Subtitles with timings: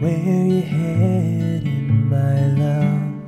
[0.00, 3.20] Where you heading, my love?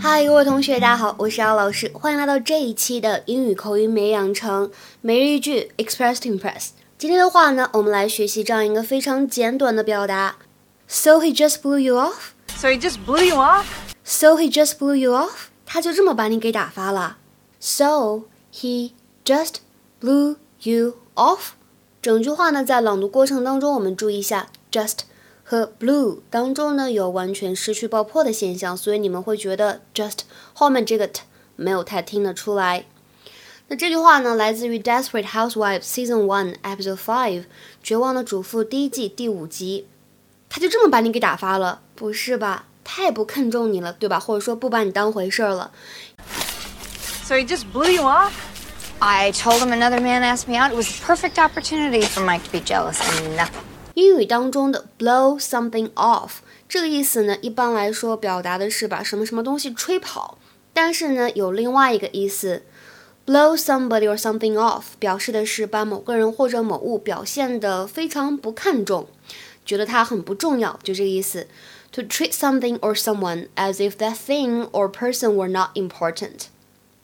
[0.00, 4.70] 嗨，各位同学，大家好，我是姚老师，欢迎来到这一期的英语口语每日养成
[5.02, 6.70] 每日一句 Express to Impress。
[6.96, 10.36] 今天的话呢，我们来学习这样一个非常简短的表达。
[10.88, 12.30] So he just blew you off.
[12.56, 13.66] So he just blew you off?
[14.02, 15.48] So he just blew you off.
[15.66, 17.18] 他就这么把你给打发了。
[17.60, 18.22] So
[18.54, 19.56] he just
[20.00, 21.50] blew you off.
[22.00, 25.00] 整句话呢，在朗读过程当中，我们注意一下 just
[25.50, 30.18] 和 blew 当中呢有完全失去爆破的现象，所以你们会觉得 just
[30.52, 31.22] 后面这个 t
[31.56, 32.84] 没有太听得出来。
[33.66, 37.40] 那这句话呢，来自于《Desperate Housewives》Season One Episode Five
[37.82, 39.88] 《绝望的主妇》第一季第五集。
[40.48, 42.66] 他就这么把你给打发了，不是吧？
[42.84, 44.20] 太不看重你了，对吧？
[44.20, 45.72] 或者说不把你当回事儿了。
[47.24, 48.30] So he just blew you off.
[49.00, 50.70] I told him another man asked me out.
[50.70, 53.69] It was a perfect opportunity for Mike to be jealous, and nothing.
[53.99, 60.37] 英语当中的 blow something off 这个意思呢，一般来说表达的是把什么什么东西吹跑，
[60.73, 62.63] 但是呢，有另外一个意思，
[63.25, 69.07] blow somebody or something off 表示的是把某个人或者某物表现得非常不看重，
[69.65, 71.47] 觉得它很不重要，就这个意思。
[71.93, 76.47] To treat something or someone as if that thing or person were not important。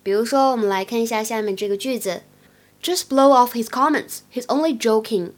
[0.04, 2.24] 比如说，我们来看一下下面这个句子：
[2.84, 4.20] Just blow off his comments.
[4.34, 5.30] He's only joking.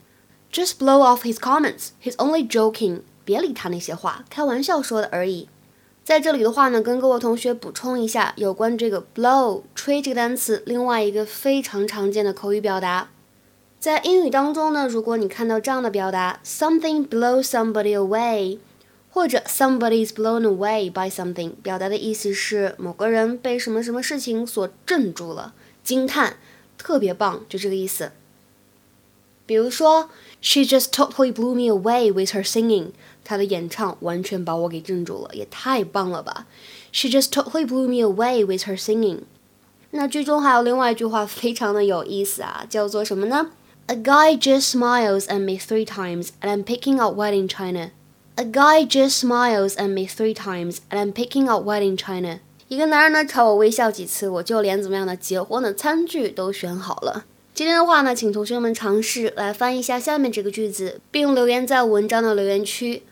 [0.51, 1.89] Just blow off his comments.
[2.03, 3.01] He's only joking.
[3.23, 5.47] 别理他那些话，开玩笑说的而已。
[6.03, 13.09] 在这里的话呢，跟各位同学补充一下有关这个 blow 吹这个单词，另外一个非常常见的口语表达。
[13.79, 18.57] 在英语当中呢，如果你看到这样的表达，something blow somebody away。
[19.11, 26.37] 或者 somebody is blown away by something，表达的意思是某个人被什么什么事情所镇住了，惊叹，
[26.77, 28.11] 特别棒，就这个意思。
[29.48, 30.08] 比如说，
[30.40, 32.92] She just totally blew me away with her singing，
[33.24, 36.46] 她的演唱完全把我给镇住了，也太棒了吧！
[36.92, 39.20] She just totally blew me away with her singing。
[39.90, 43.50] 那剧中还有另外一句话非常的有意思啊，叫做什么呢？
[43.86, 47.90] A guy just smiles at me three times, and I'm picking out white in China.
[48.36, 52.40] A guy just smiles at me three times, and I'm picking out white in China.
[52.68, 57.26] 一个男人呢朝我微笑几次，我就连怎么样的结婚的餐具都选好了。
[57.58, 63.02] 今天的话呢，请同学们尝试来翻译一下下面这个句子，并留言在文章的留言区。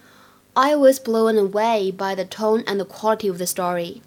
[0.54, 4.02] I was blown away by the tone and the quality of the story.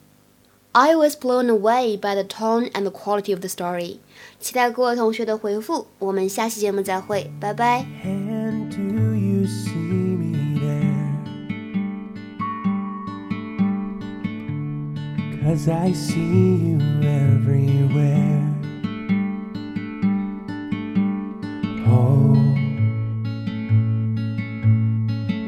[0.73, 3.99] I was blown away by the tone and the quality of the story.
[4.41, 7.85] 期待各位同学的回复，我们下期节目再会，拜拜。
[8.03, 11.15] And do you see me there?
[15.41, 18.28] Cause I see you everywhere.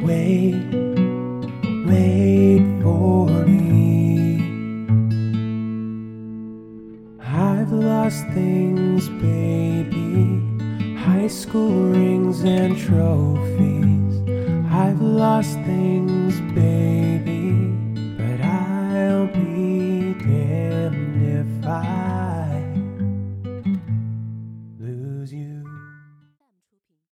[0.02, 0.54] Wait,
[1.86, 4.38] wait for me.
[7.20, 10.96] I've lost things, baby.
[10.96, 14.14] High school rings and trophies.
[14.70, 16.71] I've lost things, baby